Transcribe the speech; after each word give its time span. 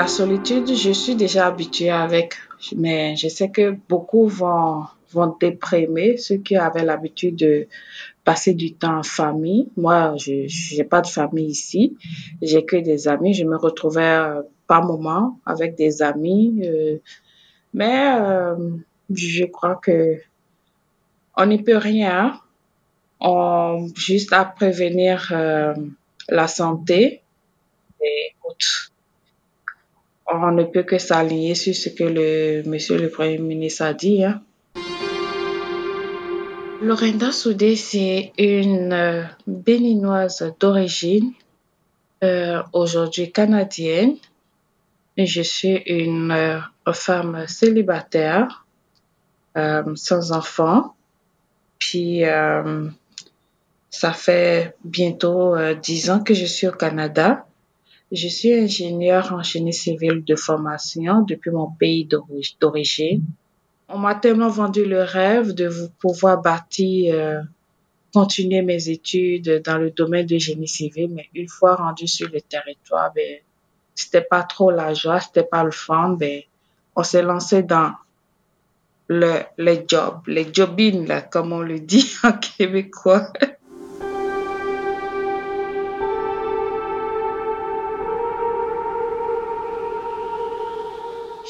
La 0.00 0.06
solitude, 0.06 0.74
je 0.74 0.92
suis 0.92 1.14
déjà 1.14 1.48
habituée 1.48 1.90
avec, 1.90 2.32
mais 2.74 3.16
je 3.16 3.28
sais 3.28 3.50
que 3.50 3.76
beaucoup 3.86 4.28
vont, 4.28 4.84
vont 5.12 5.36
déprimer, 5.38 6.16
ceux 6.16 6.38
qui 6.38 6.56
avaient 6.56 6.86
l'habitude 6.86 7.36
de 7.36 7.66
passer 8.24 8.54
du 8.54 8.72
temps 8.72 9.00
en 9.00 9.02
famille. 9.02 9.68
Moi, 9.76 10.14
je 10.16 10.48
n'ai 10.74 10.84
pas 10.84 11.02
de 11.02 11.06
famille 11.06 11.48
ici, 11.48 11.98
j'ai 12.40 12.64
que 12.64 12.76
des 12.76 13.08
amis. 13.08 13.34
Je 13.34 13.44
me 13.44 13.58
retrouvais 13.58 14.16
euh, 14.16 14.40
par 14.66 14.86
moments 14.86 15.38
avec 15.44 15.74
des 15.74 16.00
amis, 16.00 16.62
euh, 16.64 16.96
mais 17.74 18.14
euh, 18.18 18.56
je 19.10 19.44
crois 19.44 19.74
que 19.74 20.16
on 21.36 21.44
n'y 21.44 21.62
peut 21.62 21.76
rien. 21.76 22.40
On 23.20 23.86
juste 23.94 24.32
à 24.32 24.46
prévenir 24.46 25.30
la 26.30 26.48
santé 26.48 27.20
et 28.00 28.32
autres 28.42 28.90
on 30.32 30.52
ne 30.52 30.64
peut 30.64 30.82
que 30.82 30.98
s'aligner 30.98 31.54
sur 31.54 31.74
ce 31.74 31.88
que 31.88 32.04
le 32.04 32.62
monsieur 32.68 32.98
le 32.98 33.08
Premier 33.08 33.38
ministre 33.38 33.82
a 33.82 33.94
dit. 33.94 34.24
Hein. 34.24 34.42
Lorinda 36.82 37.30
Soudé, 37.30 37.76
c'est 37.76 38.32
une 38.38 38.94
euh, 38.94 39.22
béninoise 39.46 40.50
d'origine, 40.58 41.32
euh, 42.24 42.62
aujourd'hui 42.72 43.30
canadienne. 43.32 44.16
Je 45.18 45.42
suis 45.42 45.76
une 45.84 46.30
euh, 46.30 46.60
femme 46.94 47.46
célibataire, 47.46 48.64
sans 49.94 50.32
enfant. 50.32 50.94
Puis, 51.78 52.22
ça 53.90 54.12
fait 54.12 54.74
bientôt 54.84 55.56
dix 55.82 56.08
ans 56.10 56.20
que 56.20 56.34
je 56.34 56.46
suis 56.46 56.66
au 56.66 56.72
Canada. 56.72 57.44
Je 58.12 58.26
suis 58.26 58.52
ingénieure 58.52 59.32
en 59.32 59.42
génie 59.42 59.72
civil 59.72 60.24
de 60.24 60.34
formation 60.34 61.22
depuis 61.22 61.50
mon 61.50 61.70
pays 61.70 62.08
d'origine. 62.60 63.22
On 63.88 63.98
m'a 63.98 64.16
tellement 64.16 64.48
vendu 64.48 64.84
le 64.84 65.02
rêve 65.02 65.52
de 65.54 65.70
pouvoir 66.00 66.42
bâtir, 66.42 67.14
euh, 67.14 67.40
continuer 68.12 68.62
mes 68.62 68.88
études 68.88 69.62
dans 69.64 69.78
le 69.78 69.90
domaine 69.90 70.26
du 70.26 70.40
génie 70.40 70.68
civil, 70.68 71.10
mais 71.14 71.28
une 71.34 71.48
fois 71.48 71.76
rendu 71.76 72.08
sur 72.08 72.28
le 72.28 72.40
territoire, 72.40 73.12
ben, 73.14 73.38
c'était 73.94 74.22
pas 74.22 74.42
trop 74.42 74.70
la 74.70 74.92
joie, 74.94 75.20
c'était 75.20 75.44
pas 75.44 75.62
le 75.62 75.70
fun, 75.70 76.16
ben, 76.18 76.42
on 76.96 77.02
s'est 77.04 77.22
lancé 77.22 77.62
dans 77.62 77.92
le, 79.08 79.42
les 79.58 79.84
jobs, 79.86 80.20
les 80.26 80.52
jobines, 80.52 81.06
là, 81.06 81.20
comme 81.22 81.52
on 81.52 81.60
le 81.60 81.78
dit 81.78 82.12
en 82.24 82.32
québécois. 82.32 83.32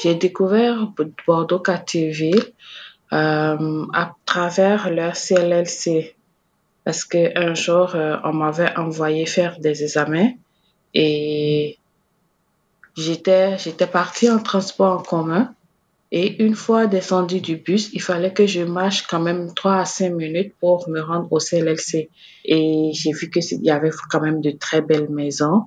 J'ai 0.03 0.15
découvert 0.15 0.93
Bordeaux 1.27 1.59
KTV 1.59 2.33
euh, 3.13 3.87
à 3.93 4.15
travers 4.25 4.91
leur 4.91 5.13
CLLC 5.15 6.17
parce 6.85 7.05
que 7.05 7.39
un 7.39 7.55
jour 7.55 7.95
euh, 7.95 8.17
on 8.25 8.33
m'avait 8.33 8.75
envoyé 8.79 9.27
faire 9.27 9.61
des 9.61 9.83
examens 9.83 10.31
et 10.95 11.77
j'étais 12.97 13.59
j'étais 13.59 13.87
partie 13.87 14.31
en 14.31 14.39
transport 14.39 15.01
en 15.01 15.03
commun. 15.03 15.55
Et 16.13 16.43
une 16.43 16.57
fois 16.57 16.87
descendu 16.87 17.41
du 17.41 17.57
bus, 17.57 17.91
il 17.93 18.03
fallait 18.03 18.33
que 18.33 18.47
je 18.47 18.63
marche 18.63 19.07
quand 19.07 19.21
même 19.21 19.53
3 19.55 19.77
à 19.77 19.85
5 19.85 20.15
minutes 20.15 20.55
pour 20.59 20.89
me 20.89 21.01
rendre 21.01 21.31
au 21.31 21.39
CLLC 21.39 22.09
et 22.47 22.91
j'ai 22.95 23.13
vu 23.13 23.29
que 23.29 23.39
il 23.39 23.65
y 23.65 23.71
avait 23.71 23.91
quand 24.11 24.21
même 24.23 24.41
de 24.41 24.51
très 24.51 24.81
belles 24.81 25.11
maisons 25.11 25.67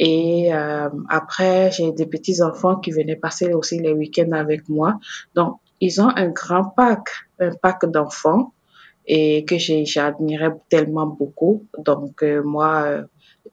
et 0.00 0.54
euh, 0.54 0.90
après, 1.08 1.72
j'ai 1.72 1.90
des 1.90 2.06
petits-enfants 2.06 2.76
qui 2.76 2.92
venaient 2.92 3.16
passer 3.16 3.52
aussi 3.52 3.80
les 3.80 3.92
week-ends 3.92 4.30
avec 4.30 4.68
moi. 4.68 5.00
Donc, 5.34 5.56
ils 5.80 6.00
ont 6.00 6.08
un 6.14 6.28
grand 6.28 6.66
pack, 6.66 7.08
un 7.40 7.50
pack 7.50 7.84
d'enfants 7.84 8.52
et 9.06 9.44
que 9.44 9.56
j'admirais 9.58 10.52
tellement 10.68 11.06
beaucoup. 11.06 11.66
Donc, 11.78 12.22
euh, 12.22 12.44
moi, 12.44 12.82
euh, 12.84 13.02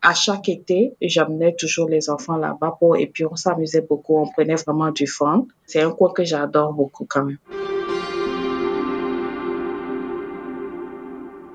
à 0.03 0.13
chaque 0.13 0.47
été, 0.47 0.95
j'amenais 1.01 1.55
toujours 1.55 1.89
les 1.89 2.11
enfants 2.11 2.37
là-bas 2.37 2.75
pour, 2.77 2.95
et 2.95 3.07
puis 3.07 3.25
on 3.25 3.35
s'amusait 3.35 3.81
beaucoup, 3.81 4.15
on 4.19 4.27
prenait 4.27 4.53
vraiment 4.53 4.91
du 4.91 5.07
fun. 5.07 5.47
C'est 5.65 5.81
un 5.81 5.89
coin 5.93 6.13
que 6.13 6.23
j'adore 6.23 6.73
beaucoup 6.73 7.07
quand 7.09 7.25
même. 7.25 7.39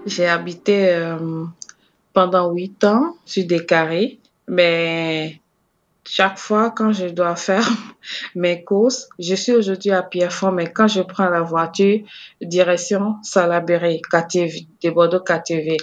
J'ai 0.05 0.27
habité 0.27 1.15
pendant 2.12 2.50
huit 2.50 2.83
ans 2.83 3.15
sur 3.25 3.47
des 3.47 3.65
carrés 3.65 4.19
mais 4.50 5.41
chaque 6.05 6.38
fois 6.38 6.72
quand 6.72 6.93
je 6.93 7.06
dois 7.06 7.37
faire 7.37 7.69
mes 8.34 8.65
courses, 8.65 9.09
je 9.19 9.37
suis 9.37 9.53
aujourd'hui 9.53 9.93
à 9.93 10.03
Pierrefonds, 10.03 10.50
mais 10.50 10.72
quand 10.72 10.88
je 10.88 11.03
prends 11.03 11.28
la 11.28 11.43
voiture, 11.43 12.00
direction 12.43 13.15
Salaberry, 13.22 14.03
KTV, 14.03 14.66
de 14.83 14.91
Bordeaux 14.91 15.21
KTV. 15.21 15.77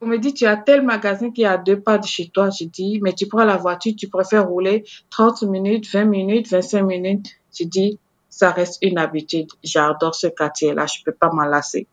On 0.00 0.06
me 0.06 0.16
dit, 0.18 0.32
tu 0.32 0.46
as 0.46 0.56
tel 0.56 0.82
magasin 0.82 1.30
qui 1.30 1.42
est 1.42 1.46
à 1.46 1.58
deux 1.58 1.80
pas 1.80 1.98
de 1.98 2.06
chez 2.06 2.28
toi. 2.28 2.48
Je 2.50 2.64
dis, 2.64 2.98
mais 3.02 3.12
tu 3.12 3.26
prends 3.26 3.44
la 3.44 3.58
voiture, 3.58 3.92
tu 3.96 4.08
préfères 4.08 4.48
rouler 4.48 4.84
30 5.10 5.42
minutes, 5.42 5.86
20 5.90 6.04
minutes, 6.06 6.50
25 6.50 6.82
minutes. 6.82 7.26
Je 7.58 7.64
dis, 7.64 7.98
ça 8.30 8.50
reste 8.52 8.78
une 8.82 8.98
habitude. 8.98 9.48
J'adore 9.62 10.14
ce 10.14 10.28
quartier-là, 10.28 10.86
je 10.86 11.02
peux 11.04 11.12
pas 11.12 11.30
m'en 11.30 11.44
lasser. 11.44 11.86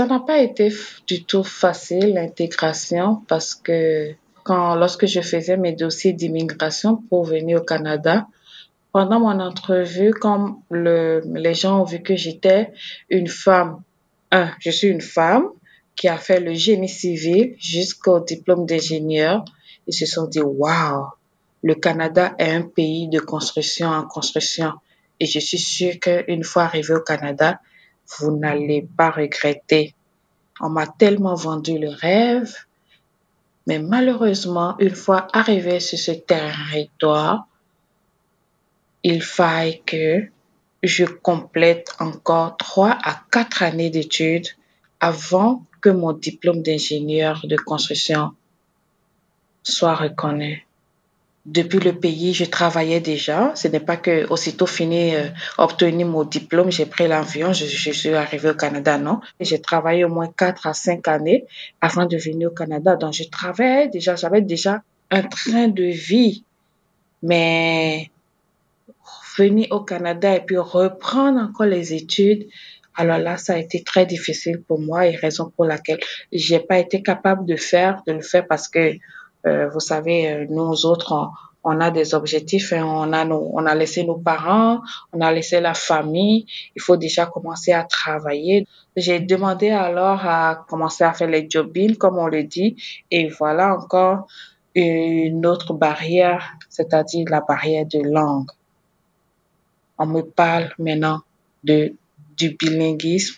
Ça 0.00 0.06
n'a 0.06 0.20
pas 0.20 0.38
été 0.38 0.72
du 1.06 1.24
tout 1.24 1.44
facile, 1.44 2.14
l'intégration, 2.14 3.16
parce 3.28 3.54
que 3.54 4.14
quand, 4.44 4.74
lorsque 4.74 5.04
je 5.04 5.20
faisais 5.20 5.58
mes 5.58 5.74
dossiers 5.74 6.14
d'immigration 6.14 6.96
pour 6.96 7.24
venir 7.24 7.60
au 7.60 7.64
Canada, 7.64 8.26
pendant 8.92 9.20
mon 9.20 9.38
entrevue, 9.38 10.12
comme 10.12 10.62
le, 10.70 11.20
les 11.34 11.52
gens 11.52 11.82
ont 11.82 11.84
vu 11.84 12.00
que 12.00 12.16
j'étais 12.16 12.72
une 13.10 13.28
femme, 13.28 13.82
un, 14.30 14.50
je 14.58 14.70
suis 14.70 14.88
une 14.88 15.02
femme 15.02 15.48
qui 15.96 16.08
a 16.08 16.16
fait 16.16 16.40
le 16.40 16.54
génie 16.54 16.88
civil 16.88 17.54
jusqu'au 17.58 18.20
diplôme 18.20 18.64
d'ingénieur, 18.64 19.44
ils 19.86 19.92
se 19.92 20.06
sont 20.06 20.26
dit, 20.26 20.40
waouh, 20.40 21.08
le 21.62 21.74
Canada 21.74 22.34
est 22.38 22.50
un 22.50 22.62
pays 22.62 23.06
de 23.08 23.20
construction 23.20 23.88
en 23.88 24.06
construction. 24.06 24.72
Et 25.20 25.26
je 25.26 25.40
suis 25.40 25.58
sûre 25.58 26.00
qu'une 26.00 26.42
fois 26.42 26.62
arrivé 26.62 26.94
au 26.94 27.02
Canada, 27.02 27.60
vous 28.18 28.36
n'allez 28.36 28.88
pas 28.96 29.10
regretter. 29.10 29.94
On 30.60 30.68
m'a 30.68 30.86
tellement 30.86 31.34
vendu 31.34 31.78
le 31.78 31.88
rêve, 31.88 32.54
mais 33.66 33.78
malheureusement, 33.78 34.76
une 34.78 34.94
fois 34.94 35.28
arrivé 35.32 35.80
sur 35.80 35.98
ce 35.98 36.12
territoire, 36.12 37.46
il 39.02 39.22
faille 39.22 39.82
que 39.86 40.24
je 40.82 41.04
complète 41.04 41.94
encore 41.98 42.56
trois 42.56 42.98
à 43.02 43.22
quatre 43.30 43.62
années 43.62 43.90
d'études 43.90 44.48
avant 44.98 45.64
que 45.80 45.88
mon 45.90 46.12
diplôme 46.12 46.62
d'ingénieur 46.62 47.40
de 47.44 47.56
construction 47.56 48.32
soit 49.62 49.94
reconnu 49.94 50.66
depuis 51.46 51.78
le 51.78 51.98
pays, 51.98 52.34
je 52.34 52.44
travaillais 52.44 53.00
déjà. 53.00 53.52
Ce 53.54 53.68
n'est 53.68 53.80
pas 53.80 53.96
que 53.96 54.28
aussitôt 54.28 54.66
fini 54.66 55.14
euh, 55.14 55.28
obtenu 55.58 56.04
mon 56.04 56.24
diplôme, 56.24 56.70
j'ai 56.70 56.86
pris 56.86 57.08
l'avion, 57.08 57.52
je, 57.52 57.64
suis 57.64 58.14
arrivée 58.14 58.50
au 58.50 58.54
Canada, 58.54 58.98
non. 58.98 59.20
J'ai 59.40 59.60
travaillé 59.60 60.04
au 60.04 60.08
moins 60.08 60.28
quatre 60.28 60.66
à 60.66 60.74
cinq 60.74 61.08
années 61.08 61.44
avant 61.80 62.06
de 62.06 62.16
venir 62.16 62.50
au 62.50 62.54
Canada. 62.54 62.96
Donc, 62.96 63.14
je 63.14 63.24
travaillais 63.24 63.88
déjà, 63.88 64.16
j'avais 64.16 64.42
déjà 64.42 64.82
un 65.10 65.22
train 65.22 65.68
de 65.68 65.84
vie. 65.84 66.44
Mais 67.22 68.10
venir 69.36 69.68
au 69.70 69.80
Canada 69.80 70.34
et 70.34 70.40
puis 70.40 70.58
reprendre 70.58 71.40
encore 71.40 71.66
les 71.66 71.94
études, 71.94 72.46
alors 72.94 73.18
là, 73.18 73.36
ça 73.36 73.54
a 73.54 73.58
été 73.58 73.82
très 73.82 74.04
difficile 74.04 74.60
pour 74.66 74.80
moi 74.80 75.06
et 75.06 75.16
raison 75.16 75.50
pour 75.54 75.64
laquelle 75.64 76.00
j'ai 76.32 76.60
pas 76.60 76.78
été 76.78 77.02
capable 77.02 77.46
de 77.46 77.56
faire, 77.56 78.02
de 78.06 78.12
le 78.12 78.20
faire 78.20 78.46
parce 78.46 78.68
que 78.68 78.94
vous 79.44 79.80
savez, 79.80 80.32
euh, 80.32 80.46
nous 80.50 80.86
autres, 80.86 81.30
on, 81.64 81.80
a 81.80 81.90
des 81.90 82.14
objectifs, 82.14 82.72
hein, 82.72 82.84
on 82.84 83.12
a 83.12 83.26
on 83.26 83.66
a 83.66 83.74
laissé 83.74 84.04
nos 84.04 84.18
parents, 84.18 84.80
on 85.12 85.20
a 85.20 85.32
laissé 85.32 85.60
la 85.60 85.74
famille. 85.74 86.46
Il 86.76 86.82
faut 86.82 86.96
déjà 86.96 87.26
commencer 87.26 87.72
à 87.72 87.84
travailler. 87.84 88.66
J'ai 88.96 89.20
demandé 89.20 89.70
alors 89.70 90.26
à 90.26 90.64
commencer 90.68 91.04
à 91.04 91.12
faire 91.12 91.28
les 91.28 91.48
jobines, 91.48 91.96
comme 91.96 92.18
on 92.18 92.26
le 92.26 92.44
dit, 92.44 92.76
et 93.10 93.28
voilà 93.28 93.74
encore 93.74 94.26
une 94.74 95.44
autre 95.46 95.74
barrière, 95.74 96.52
c'est-à-dire 96.68 97.26
la 97.28 97.40
barrière 97.40 97.86
de 97.86 98.00
langue. 98.00 98.50
On 99.98 100.06
me 100.06 100.22
parle 100.22 100.72
maintenant 100.78 101.20
de 101.64 101.94
du 102.36 102.56
bilinguisme. 102.58 103.36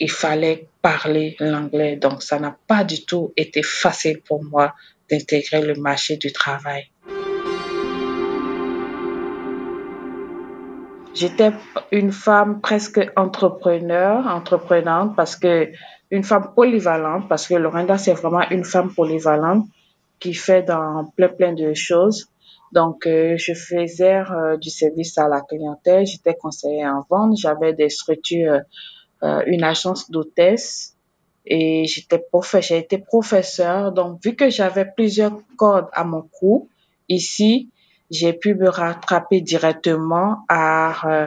Il 0.00 0.10
fallait 0.10 0.66
parler 0.80 1.36
l'anglais, 1.38 1.96
donc 1.96 2.22
ça 2.22 2.40
n'a 2.40 2.56
pas 2.66 2.82
du 2.82 3.04
tout 3.04 3.32
été 3.36 3.62
facile 3.62 4.20
pour 4.20 4.42
moi 4.42 4.74
d'intégrer 5.12 5.60
le 5.60 5.74
marché 5.74 6.16
du 6.16 6.32
travail. 6.32 6.84
J'étais 11.14 11.52
une 11.90 12.10
femme 12.10 12.60
presque 12.62 13.00
entrepreneur, 13.16 14.26
entreprenante 14.26 15.14
parce 15.14 15.36
que 15.36 15.70
une 16.10 16.24
femme 16.24 16.54
polyvalente 16.54 17.28
parce 17.28 17.46
que 17.46 17.54
Lorinda 17.54 17.98
c'est 17.98 18.14
vraiment 18.14 18.48
une 18.50 18.64
femme 18.64 18.92
polyvalente 18.94 19.66
qui 20.18 20.32
fait 20.32 20.62
dans 20.62 21.04
plein 21.16 21.28
plein 21.28 21.52
de 21.52 21.74
choses. 21.74 22.28
Donc, 22.72 23.06
euh, 23.06 23.36
je 23.36 23.52
faisais 23.52 24.22
euh, 24.30 24.56
du 24.56 24.70
service 24.70 25.18
à 25.18 25.28
la 25.28 25.42
clientèle, 25.42 26.06
j'étais 26.06 26.34
conseiller 26.34 26.86
en 26.86 27.02
vente, 27.10 27.36
j'avais 27.36 27.74
des 27.74 27.90
structures, 27.90 28.60
euh, 29.22 29.42
une 29.46 29.62
agence 29.62 30.10
d'hôtesse 30.10 30.96
et 31.44 31.86
j'étais 31.86 32.18
prof, 32.18 32.56
j'ai 32.60 32.78
été 32.78 32.98
professeur. 32.98 33.92
Donc, 33.92 34.22
vu 34.24 34.34
que 34.34 34.50
j'avais 34.50 34.84
plusieurs 34.84 35.38
cordes 35.56 35.88
à 35.92 36.04
mon 36.04 36.22
cou, 36.22 36.68
ici, 37.08 37.68
j'ai 38.10 38.32
pu 38.32 38.54
me 38.54 38.68
rattraper 38.68 39.40
directement 39.40 40.44
à, 40.48 41.08
euh, 41.08 41.26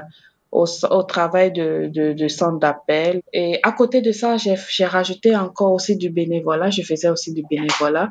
au, 0.51 0.65
au 0.89 1.03
travail 1.03 1.51
de, 1.51 1.89
de, 1.92 2.13
de 2.13 2.27
centre 2.27 2.59
d'appel. 2.59 3.21
Et 3.33 3.59
à 3.63 3.71
côté 3.71 4.01
de 4.01 4.12
ça, 4.12 4.38
j'ai, 4.38 4.86
rajouté 4.86 5.36
encore 5.36 5.74
aussi 5.74 5.97
du 5.97 6.09
bénévolat. 6.09 6.69
Je 6.69 6.81
faisais 6.81 7.09
aussi 7.09 7.33
du 7.33 7.44
bénévolat. 7.50 8.09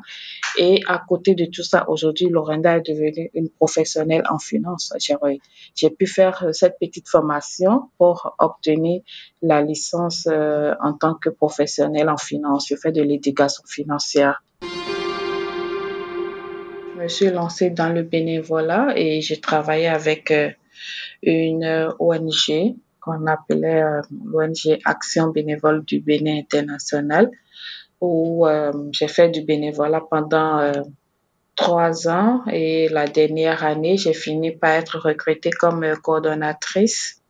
Et 0.57 0.81
à 0.87 1.01
côté 1.07 1.35
de 1.35 1.45
tout 1.45 1.63
ça, 1.63 1.89
aujourd'hui, 1.89 2.29
Lorinda 2.29 2.77
est 2.77 2.87
devenue 2.87 3.31
une 3.33 3.49
professionnelle 3.49 4.23
en 4.29 4.39
finance. 4.39 4.93
J'ai, 4.99 5.15
j'ai 5.75 5.89
pu 5.89 6.07
faire 6.07 6.45
cette 6.51 6.77
petite 6.79 7.09
formation 7.09 7.89
pour 7.97 8.35
obtenir 8.39 9.01
la 9.41 9.61
licence 9.61 10.27
euh, 10.27 10.73
en 10.81 10.93
tant 10.93 11.15
que 11.15 11.29
professionnelle 11.29 12.09
en 12.09 12.17
finance. 12.17 12.67
Je 12.69 12.75
fais 12.75 12.91
de 12.91 13.01
l'éducation 13.01 13.63
financière. 13.65 14.43
Je 16.95 17.01
me 17.01 17.07
suis 17.07 17.29
lancée 17.29 17.69
dans 17.69 17.89
le 17.89 18.03
bénévolat 18.03 18.93
et 18.95 19.21
j'ai 19.21 19.39
travaillé 19.39 19.87
avec 19.87 20.31
euh, 20.31 20.49
une 21.23 21.93
ONG 21.99 22.75
qu'on 22.99 23.27
appelait 23.27 23.83
euh, 23.83 24.01
l'ONG 24.25 24.79
Action 24.83 25.27
bénévole 25.29 25.85
du 25.85 25.99
Bénin 25.99 26.39
international 26.39 27.29
où 28.01 28.47
euh, 28.47 28.71
j'ai 28.91 29.07
fait 29.07 29.29
du 29.29 29.41
bénévolat 29.41 30.01
pendant 30.09 30.59
euh, 30.59 30.73
trois 31.55 32.07
ans 32.07 32.41
et 32.51 32.89
la 32.89 33.07
dernière 33.07 33.63
année, 33.63 33.97
j'ai 33.97 34.13
fini 34.13 34.51
par 34.51 34.71
être 34.71 34.99
recrutée 34.99 35.51
comme 35.51 35.83
euh, 35.83 35.95
coordonnatrice. 35.95 37.21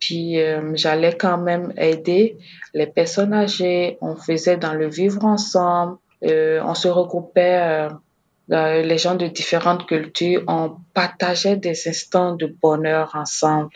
Puis 0.00 0.40
euh, 0.40 0.72
j'allais 0.74 1.16
quand 1.16 1.38
même 1.38 1.72
aider 1.78 2.36
les 2.74 2.86
personnes 2.86 3.32
âgées. 3.32 3.96
On 4.02 4.16
faisait 4.16 4.58
dans 4.58 4.74
le 4.74 4.88
vivre 4.88 5.24
ensemble. 5.24 5.96
Euh, 6.24 6.60
on 6.64 6.74
se 6.74 6.88
regroupait, 6.88 7.60
euh, 7.62 7.88
les 8.48 8.98
gens 8.98 9.14
de 9.14 9.26
différentes 9.26 9.86
cultures. 9.86 10.44
On 10.48 10.76
partageait 10.92 11.56
des 11.56 11.88
instants 11.88 12.34
de 12.34 12.46
bonheur 12.46 13.12
ensemble. 13.14 13.70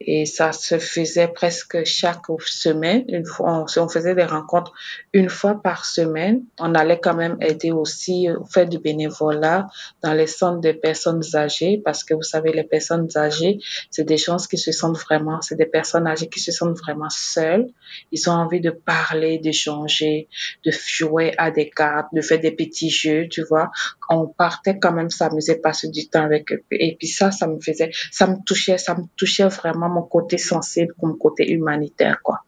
Et 0.00 0.26
ça 0.26 0.52
se 0.52 0.78
faisait 0.78 1.28
presque 1.28 1.84
chaque 1.84 2.26
semaine. 2.44 3.04
Une 3.08 3.24
fois, 3.24 3.64
on, 3.76 3.88
faisait 3.88 4.14
des 4.14 4.24
rencontres 4.24 4.72
une 5.14 5.30
fois 5.30 5.62
par 5.62 5.86
semaine. 5.86 6.42
On 6.58 6.74
allait 6.74 7.00
quand 7.00 7.14
même 7.14 7.38
aider 7.40 7.70
aussi, 7.70 8.28
euh, 8.28 8.36
faire 8.52 8.68
du 8.68 8.78
bénévolat 8.78 9.68
dans 10.02 10.12
les 10.12 10.26
centres 10.26 10.60
des 10.60 10.74
personnes 10.74 11.22
âgées 11.34 11.80
parce 11.82 12.04
que 12.04 12.12
vous 12.12 12.22
savez, 12.22 12.52
les 12.52 12.64
personnes 12.64 13.08
âgées, 13.16 13.58
c'est 13.90 14.04
des 14.04 14.18
gens 14.18 14.36
qui 14.36 14.58
se 14.58 14.70
sentent 14.70 14.98
vraiment, 14.98 15.40
c'est 15.40 15.56
des 15.56 15.66
personnes 15.66 16.06
âgées 16.06 16.28
qui 16.28 16.40
se 16.40 16.52
sentent 16.52 16.76
vraiment 16.76 17.08
seules. 17.08 17.66
Ils 18.12 18.28
ont 18.28 18.34
envie 18.34 18.60
de 18.60 18.70
parler, 18.70 19.38
d'échanger, 19.38 20.28
de 20.64 20.72
jouer 20.72 21.32
à 21.38 21.50
des 21.50 21.70
cartes, 21.70 22.08
de 22.12 22.20
faire 22.20 22.40
des 22.40 22.52
petits 22.52 22.90
jeux, 22.90 23.28
tu 23.30 23.42
vois. 23.42 23.70
On 24.10 24.26
partait 24.26 24.78
quand 24.78 24.92
même 24.92 25.08
s'amuser, 25.08 25.56
passer 25.56 25.88
du 25.88 26.08
temps 26.08 26.24
avec 26.24 26.52
eux. 26.52 26.62
Et 26.70 26.96
puis 26.98 27.08
ça, 27.08 27.30
ça 27.30 27.46
me 27.46 27.58
faisait, 27.60 27.90
ça 28.10 28.26
me 28.26 28.36
touchait, 28.44 28.76
ça 28.76 28.94
me 28.94 29.04
touchait 29.16 29.48
vraiment 29.48 29.85
mon 29.88 30.02
côté 30.02 30.38
sensible, 30.38 30.94
mon 31.02 31.14
côté 31.14 31.50
humanitaire, 31.50 32.20
quoi. 32.22 32.40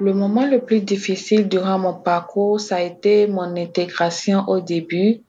Le 0.00 0.14
moment 0.14 0.46
le 0.46 0.60
plus 0.60 0.80
difficile 0.80 1.48
durant 1.48 1.78
mon 1.78 1.94
parcours, 1.94 2.58
ça 2.58 2.76
a 2.76 2.80
été 2.80 3.28
mon 3.28 3.56
intégration 3.56 4.44
au 4.48 4.60
début. 4.60 5.20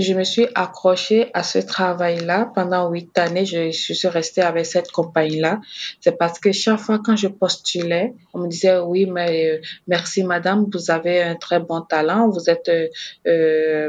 Je 0.00 0.14
me 0.14 0.22
suis 0.22 0.46
accrochée 0.54 1.28
à 1.34 1.42
ce 1.42 1.58
travail-là 1.58 2.52
pendant 2.54 2.88
huit 2.88 3.18
années. 3.18 3.44
Je, 3.44 3.70
suis 3.72 4.08
restée 4.08 4.42
avec 4.42 4.64
cette 4.64 4.92
compagnie-là. 4.92 5.60
C'est 6.00 6.16
parce 6.16 6.38
que 6.38 6.52
chaque 6.52 6.78
fois 6.78 7.00
quand 7.04 7.16
je 7.16 7.26
postulais, 7.26 8.14
on 8.32 8.40
me 8.40 8.48
disait 8.48 8.78
oui, 8.78 9.06
mais 9.06 9.50
euh, 9.50 9.60
merci 9.88 10.22
madame, 10.22 10.66
vous 10.72 10.90
avez 10.92 11.22
un 11.22 11.34
très 11.34 11.58
bon 11.58 11.80
talent, 11.80 12.28
vous 12.28 12.48
êtes 12.48 12.68
euh, 12.68 12.86
euh, 13.26 13.88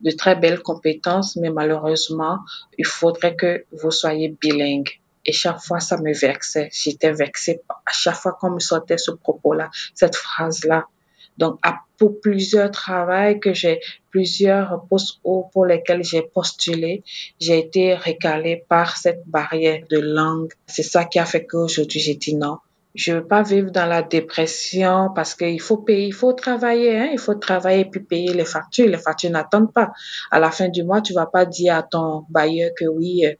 de 0.00 0.10
très 0.10 0.34
belles 0.34 0.60
compétences, 0.60 1.36
mais 1.36 1.50
malheureusement, 1.50 2.38
il 2.76 2.86
faudrait 2.86 3.36
que 3.36 3.64
vous 3.70 3.92
soyez 3.92 4.34
bilingue. 4.40 4.90
Et 5.26 5.32
chaque 5.32 5.60
fois, 5.60 5.80
ça 5.80 5.96
me 5.98 6.12
vexait. 6.12 6.68
J'étais 6.72 7.12
vexée 7.12 7.62
à 7.68 7.92
chaque 7.92 8.16
fois 8.16 8.36
qu'on 8.38 8.50
me 8.50 8.60
sortait 8.60 8.98
ce 8.98 9.12
propos-là, 9.12 9.70
cette 9.94 10.16
phrase-là. 10.16 10.86
Donc, 11.38 11.58
pour 11.98 12.20
plusieurs 12.20 12.70
travails 12.70 13.40
que 13.40 13.54
j'ai, 13.54 13.80
plusieurs 14.10 14.84
postes 14.88 15.20
pour 15.22 15.66
lesquels 15.66 16.04
j'ai 16.04 16.22
postulé, 16.22 17.02
j'ai 17.40 17.58
été 17.58 17.94
recalée 17.94 18.64
par 18.68 18.96
cette 18.96 19.26
barrière 19.26 19.82
de 19.90 19.98
langue. 19.98 20.52
C'est 20.66 20.82
ça 20.82 21.04
qui 21.04 21.18
a 21.18 21.24
fait 21.24 21.46
qu'aujourd'hui, 21.46 22.00
j'ai 22.00 22.14
dit 22.14 22.36
non. 22.36 22.58
Je 22.94 23.12
veux 23.12 23.26
pas 23.26 23.42
vivre 23.42 23.72
dans 23.72 23.86
la 23.86 24.02
dépression 24.02 25.08
parce 25.16 25.34
qu'il 25.34 25.60
faut 25.60 25.78
payer, 25.78 26.06
il 26.06 26.12
faut 26.12 26.32
travailler, 26.32 26.96
hein, 26.96 27.08
il 27.10 27.18
faut 27.18 27.34
travailler 27.34 27.80
et 27.80 27.84
puis 27.86 27.98
payer 27.98 28.32
les 28.32 28.44
factures. 28.44 28.86
Les 28.86 28.98
factures 28.98 29.32
n'attendent 29.32 29.72
pas. 29.72 29.90
À 30.30 30.38
la 30.38 30.52
fin 30.52 30.68
du 30.68 30.84
mois, 30.84 31.00
tu 31.00 31.12
vas 31.12 31.26
pas 31.26 31.44
dire 31.44 31.74
à 31.74 31.82
ton 31.82 32.24
bailleur 32.30 32.70
que 32.78 32.84
oui, 32.84 33.26
euh, 33.26 33.34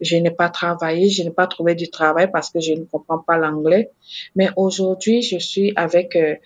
je 0.00 0.14
n'ai 0.14 0.30
pas 0.30 0.48
travaillé, 0.48 1.08
je 1.10 1.24
n'ai 1.24 1.32
pas 1.32 1.48
trouvé 1.48 1.74
du 1.74 1.90
travail 1.90 2.30
parce 2.32 2.50
que 2.50 2.60
je 2.60 2.72
ne 2.72 2.84
comprends 2.84 3.18
pas 3.18 3.36
l'anglais. 3.36 3.90
Mais 4.36 4.50
aujourd'hui, 4.54 5.22
je 5.22 5.38
suis 5.38 5.72
avec 5.74 6.14
euh, 6.14 6.36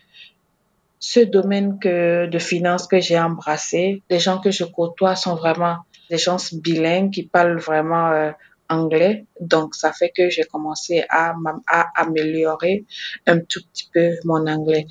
ce 1.04 1.20
domaine 1.20 1.78
que, 1.78 2.26
de 2.26 2.38
finance 2.38 2.86
que 2.86 2.98
j'ai 2.98 3.18
embrassé. 3.18 4.02
Les 4.08 4.18
gens 4.18 4.38
que 4.38 4.50
je 4.50 4.64
côtoie 4.64 5.16
sont 5.16 5.34
vraiment 5.34 5.76
des 6.08 6.16
gens 6.16 6.38
bilingues 6.54 7.10
qui 7.10 7.24
parlent 7.24 7.58
vraiment 7.58 8.10
euh, 8.10 8.30
anglais. 8.70 9.26
Donc, 9.38 9.74
ça 9.74 9.92
fait 9.92 10.10
que 10.16 10.30
j'ai 10.30 10.44
commencé 10.44 11.04
à, 11.10 11.34
à 11.68 11.86
améliorer 11.96 12.86
un 13.26 13.38
tout 13.38 13.60
petit 13.70 13.90
peu 13.92 14.12
mon 14.24 14.46
anglais. 14.46 14.86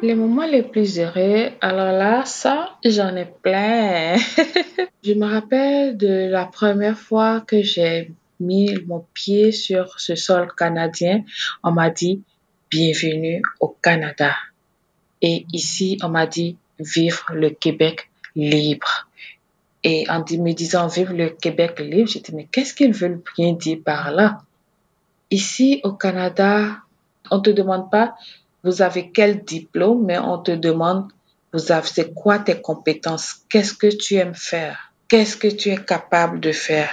Les 0.00 0.14
moments 0.14 0.46
les 0.46 0.62
plus 0.62 1.00
heureux, 1.00 1.48
alors 1.60 1.92
là, 1.92 2.24
ça, 2.24 2.78
j'en 2.84 3.16
ai 3.16 3.26
plein. 3.26 4.14
Je 5.02 5.12
me 5.14 5.26
rappelle 5.26 5.96
de 5.96 6.28
la 6.30 6.44
première 6.44 6.98
fois 6.98 7.40
que 7.40 7.62
j'ai 7.62 8.12
mis 8.38 8.74
mon 8.86 9.04
pied 9.12 9.50
sur 9.50 9.98
ce 9.98 10.14
sol 10.14 10.48
canadien. 10.56 11.24
On 11.62 11.72
m'a 11.72 11.90
dit, 11.90 12.22
bienvenue 12.70 13.42
au 13.58 13.76
Canada. 13.82 14.36
Et 15.20 15.44
ici, 15.52 15.98
on 16.02 16.08
m'a 16.08 16.26
dit, 16.26 16.56
vivre 16.78 17.26
le 17.34 17.50
Québec 17.50 18.08
libre. 18.36 19.08
Et 19.82 20.08
en 20.08 20.20
me 20.20 20.52
disant, 20.52 20.86
vivre 20.86 21.12
le 21.12 21.30
Québec 21.30 21.80
libre, 21.80 22.08
j'ai 22.08 22.20
dit, 22.20 22.34
mais 22.34 22.46
qu'est-ce 22.50 22.72
qu'ils 22.72 22.92
veulent 22.92 23.22
bien 23.36 23.54
dire 23.54 23.78
par 23.84 24.12
là? 24.12 24.42
Ici, 25.32 25.80
au 25.82 25.92
Canada, 25.92 26.78
on 27.30 27.40
te 27.40 27.50
demande 27.50 27.90
pas, 27.90 28.14
vous 28.62 28.82
avez 28.82 29.10
quel 29.10 29.44
diplôme, 29.44 30.04
mais 30.04 30.18
on 30.18 30.38
te 30.38 30.52
demande, 30.52 31.10
vous 31.52 31.72
avez, 31.72 31.86
c'est 31.86 32.14
quoi 32.14 32.38
tes 32.38 32.60
compétences? 32.60 33.38
Qu'est-ce 33.48 33.74
que 33.74 33.88
tu 33.88 34.14
aimes 34.14 34.34
faire? 34.34 34.92
Qu'est-ce 35.08 35.36
que 35.36 35.48
tu 35.48 35.70
es 35.70 35.76
capable 35.76 36.38
de 36.38 36.52
faire? 36.52 36.90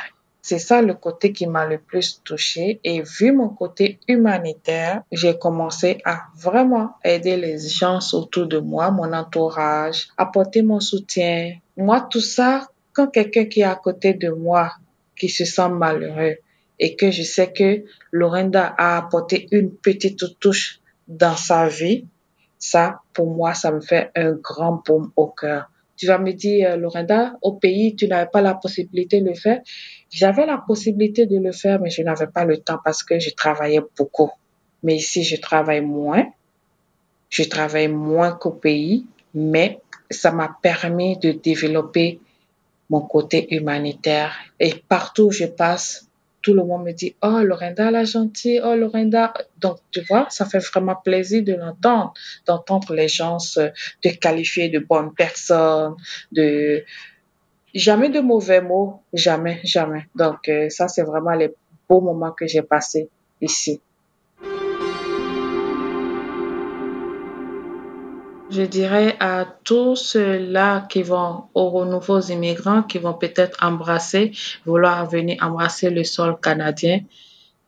C'est 0.50 0.60
ça 0.60 0.82
le 0.82 0.94
côté 0.94 1.34
qui 1.34 1.46
m'a 1.46 1.66
le 1.66 1.78
plus 1.78 2.22
touchée. 2.24 2.80
Et 2.86 3.02
vu 3.02 3.34
mon 3.34 3.50
côté 3.50 4.00
humanitaire, 4.08 5.02
j'ai 5.12 5.38
commencé 5.38 5.98
à 6.06 6.22
vraiment 6.38 6.94
aider 7.04 7.36
les 7.36 7.60
gens 7.60 8.00
autour 8.14 8.48
de 8.48 8.58
moi, 8.58 8.90
mon 8.90 9.12
entourage, 9.12 10.08
apporter 10.16 10.62
mon 10.62 10.80
soutien. 10.80 11.58
Moi, 11.76 12.08
tout 12.10 12.22
ça, 12.22 12.66
quand 12.94 13.08
quelqu'un 13.08 13.44
qui 13.44 13.60
est 13.60 13.66
à 13.66 13.76
côté 13.76 14.14
de 14.14 14.30
moi, 14.30 14.72
qui 15.18 15.28
se 15.28 15.44
sent 15.44 15.68
malheureux, 15.68 16.38
et 16.80 16.96
que 16.96 17.12
je 17.12 17.24
sais 17.24 17.52
que 17.52 17.84
Lorinda 18.14 18.74
a 18.78 19.00
apporté 19.00 19.50
une 19.52 19.72
petite 19.72 20.40
touche 20.40 20.80
dans 21.10 21.36
sa 21.36 21.68
vie, 21.68 22.06
ça, 22.58 23.02
pour 23.12 23.30
moi, 23.36 23.54
ça 23.54 23.70
me 23.74 23.82
fait 23.82 24.12
un 24.16 24.32
grand 24.32 24.82
baume 24.88 25.12
au 25.18 25.28
cœur. 25.28 25.70
Tu 25.98 26.06
vas 26.06 26.20
me 26.20 26.32
dire, 26.32 26.72
euh, 26.72 26.78
Lorinda, 26.78 27.34
au 27.42 27.54
pays, 27.54 27.96
tu 27.96 28.08
n'avais 28.08 28.30
pas 28.30 28.42
la 28.42 28.54
possibilité 28.54 29.20
de 29.22 29.30
le 29.30 29.34
faire. 29.34 29.60
J'avais 30.12 30.46
la 30.46 30.58
possibilité 30.58 31.26
de 31.26 31.38
le 31.38 31.52
faire, 31.52 31.82
mais 31.82 31.90
je 31.90 32.02
n'avais 32.04 32.28
pas 32.28 32.46
le 32.46 32.58
temps 32.58 32.80
parce 32.84 33.04
que 33.04 33.20
je 33.20 33.32
travaillais 33.32 33.82
beaucoup. 33.98 34.32
Mais 34.84 34.96
ici, 34.96 35.24
je 35.24 35.36
travaille 35.36 35.82
moins. 35.82 36.26
Je 37.30 37.44
travaille 37.44 37.90
moins 37.90 38.32
qu'au 38.32 38.52
pays, 38.52 39.06
mais 39.34 39.80
ça 40.10 40.32
m'a 40.32 40.56
permis 40.62 41.18
de 41.18 41.32
développer 41.32 42.20
mon 42.90 43.02
côté 43.02 43.54
humanitaire. 43.54 44.34
Et 44.60 44.76
partout 44.88 45.24
où 45.24 45.32
je 45.32 45.46
passe, 45.46 46.07
tout 46.48 46.54
le 46.54 46.64
monde 46.64 46.86
me 46.86 46.94
dit, 46.94 47.14
oh, 47.24 47.42
Lorinda 47.44 47.92
la 47.92 48.06
gentille, 48.06 48.62
oh, 48.64 48.74
Lorinda. 48.74 49.34
Donc, 49.58 49.80
tu 49.92 50.00
vois, 50.08 50.28
ça 50.30 50.46
fait 50.46 50.60
vraiment 50.60 50.96
plaisir 50.96 51.44
de 51.44 51.54
l'entendre, 51.56 52.14
d'entendre 52.46 52.94
les 52.94 53.10
gens 53.10 53.38
se, 53.38 53.72
te 54.02 54.08
qualifier 54.08 54.70
de 54.70 54.80
bonne 54.80 55.14
personne, 55.14 55.96
de, 56.32 56.86
jamais 57.76 58.08
de 58.08 58.22
mauvais 58.22 58.62
mots, 58.62 59.02
jamais, 59.12 59.60
jamais. 59.66 60.08
Donc, 60.16 60.48
euh, 60.48 60.70
ça, 60.70 60.88
c'est 60.88 61.04
vraiment 61.04 61.34
les 61.34 61.54
beaux 61.90 62.00
moments 62.00 62.32
que 62.32 62.48
j'ai 62.48 62.62
passés 62.62 63.10
ici. 63.42 63.82
Je 68.50 68.62
dirais 68.62 69.16
à 69.20 69.46
tous 69.64 69.96
ceux-là 69.96 70.86
qui 70.90 71.04
vont, 71.04 71.44
aux 71.54 71.86
nouveaux 71.86 72.22
immigrants 72.22 72.84
qui 72.84 72.98
vont 72.98 73.14
peut-être 73.14 73.58
embrasser, 73.64 74.32
vouloir 74.66 75.10
venir 75.10 75.38
embrasser 75.42 75.90
le 75.90 76.04
sol 76.04 76.40
canadien, 76.40 77.02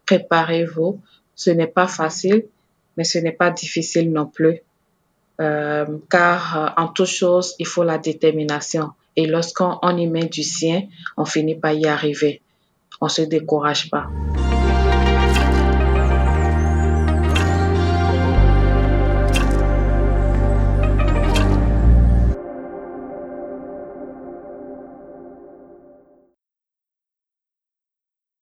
préparez-vous. 0.05 0.99
Ce 1.35 1.49
n'est 1.51 1.67
pas 1.67 1.87
facile, 1.87 2.45
mais 2.97 3.03
ce 3.03 3.19
n'est 3.19 3.31
pas 3.31 3.51
difficile 3.51 4.11
non 4.11 4.25
plus. 4.25 4.59
Euh, 5.39 5.85
car 6.09 6.57
euh, 6.57 6.69
en 6.81 6.87
toute 6.89 7.07
chose, 7.07 7.55
il 7.59 7.65
faut 7.65 7.83
la 7.83 7.97
détermination. 7.97 8.91
Et 9.15 9.25
lorsqu'on 9.25 9.97
y 9.97 10.07
met 10.07 10.25
du 10.25 10.43
sien, 10.43 10.83
on 11.15 11.25
finit 11.25 11.55
par 11.55 11.71
y 11.71 11.87
arriver. 11.87 12.41
On 12.99 13.07
se 13.07 13.21
décourage 13.21 13.89
pas. 13.89 14.09